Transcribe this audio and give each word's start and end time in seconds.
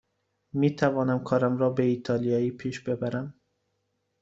می 0.53 0.75
تونم 0.75 1.23
کارم 1.23 1.57
را 1.57 1.69
به 1.69 1.83
ایتالیایی 1.83 2.51
پیش 2.51 2.79
ببرم. 2.79 3.33